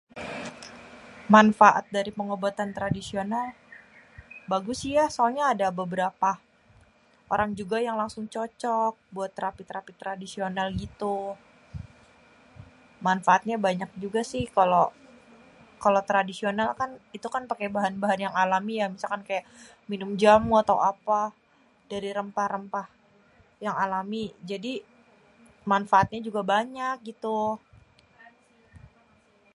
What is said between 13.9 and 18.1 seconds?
juga si kalo, kalo tradisional kan itu kan pake bahan